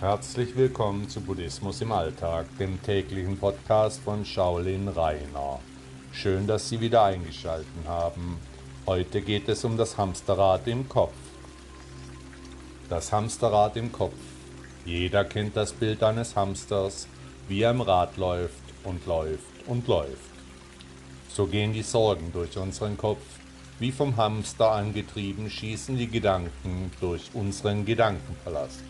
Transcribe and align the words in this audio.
Herzlich 0.00 0.56
willkommen 0.56 1.10
zu 1.10 1.20
Buddhismus 1.20 1.82
im 1.82 1.92
Alltag, 1.92 2.46
dem 2.58 2.82
täglichen 2.82 3.36
Podcast 3.36 4.00
von 4.00 4.24
Shaolin 4.24 4.88
Rainer. 4.88 5.58
Schön, 6.10 6.46
dass 6.46 6.70
Sie 6.70 6.80
wieder 6.80 7.04
eingeschaltet 7.04 7.66
haben. 7.86 8.38
Heute 8.86 9.20
geht 9.20 9.46
es 9.50 9.62
um 9.62 9.76
das 9.76 9.98
Hamsterrad 9.98 10.66
im 10.68 10.88
Kopf. 10.88 11.12
Das 12.88 13.12
Hamsterrad 13.12 13.76
im 13.76 13.92
Kopf. 13.92 14.14
Jeder 14.86 15.22
kennt 15.26 15.54
das 15.54 15.74
Bild 15.74 16.02
eines 16.02 16.34
Hamsters, 16.34 17.06
wie 17.46 17.60
er 17.60 17.72
im 17.72 17.82
Rad 17.82 18.16
läuft 18.16 18.54
und 18.84 19.04
läuft 19.04 19.66
und 19.66 19.86
läuft. 19.86 20.30
So 21.28 21.44
gehen 21.44 21.74
die 21.74 21.82
Sorgen 21.82 22.32
durch 22.32 22.56
unseren 22.56 22.96
Kopf. 22.96 23.20
Wie 23.78 23.92
vom 23.92 24.16
Hamster 24.16 24.70
angetrieben 24.70 25.50
schießen 25.50 25.98
die 25.98 26.08
Gedanken 26.08 26.90
durch 27.02 27.28
unseren 27.34 27.84
Gedankenpalast. 27.84 28.80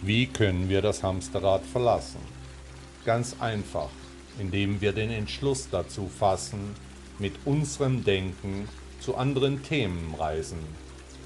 Wie 0.00 0.26
können 0.26 0.68
wir 0.68 0.80
das 0.80 1.02
Hamsterrad 1.02 1.66
verlassen? 1.66 2.20
Ganz 3.04 3.34
einfach, 3.40 3.90
indem 4.38 4.80
wir 4.80 4.92
den 4.92 5.10
Entschluss 5.10 5.68
dazu 5.70 6.08
fassen, 6.08 6.76
mit 7.18 7.32
unserem 7.44 8.04
Denken 8.04 8.68
zu 9.00 9.16
anderen 9.16 9.60
Themen 9.64 10.14
reisen, 10.16 10.60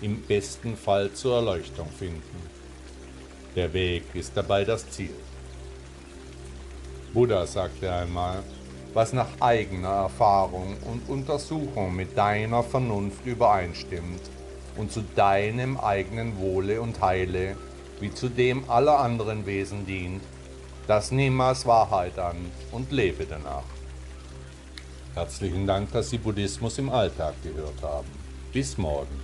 im 0.00 0.22
besten 0.22 0.78
Fall 0.78 1.12
zur 1.12 1.36
Erleuchtung 1.36 1.88
finden. 1.90 2.22
Der 3.56 3.74
Weg 3.74 4.04
ist 4.14 4.32
dabei 4.34 4.64
das 4.64 4.88
Ziel. 4.88 5.14
Buddha 7.12 7.46
sagte 7.46 7.92
einmal, 7.92 8.42
was 8.94 9.12
nach 9.12 9.28
eigener 9.40 9.88
Erfahrung 9.88 10.78
und 10.90 11.10
Untersuchung 11.10 11.94
mit 11.94 12.16
deiner 12.16 12.62
Vernunft 12.62 13.26
übereinstimmt 13.26 14.22
und 14.78 14.90
zu 14.90 15.02
deinem 15.14 15.76
eigenen 15.76 16.38
Wohle 16.38 16.80
und 16.80 17.02
Heile 17.02 17.54
wie 18.02 18.12
zu 18.12 18.28
dem 18.28 18.68
aller 18.68 18.98
anderen 18.98 19.46
Wesen 19.46 19.86
dient, 19.86 20.22
das 20.88 21.12
nehme 21.12 21.44
als 21.44 21.64
Wahrheit 21.64 22.18
an 22.18 22.36
und 22.72 22.90
lebe 22.90 23.24
danach. 23.24 23.62
Herzlichen 25.14 25.66
Dank, 25.66 25.92
dass 25.92 26.10
Sie 26.10 26.18
Buddhismus 26.18 26.78
im 26.78 26.90
Alltag 26.90 27.34
gehört 27.42 27.80
haben. 27.82 28.08
Bis 28.52 28.76
morgen. 28.76 29.22